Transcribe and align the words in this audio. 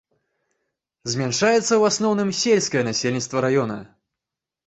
Змяншаецца 1.15 1.61
ў 1.61 1.91
асноўным 1.91 2.29
сельскае 2.41 2.83
насельніцтва 2.89 3.37
раёна. 3.47 3.77